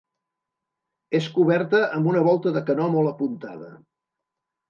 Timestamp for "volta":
2.29-2.53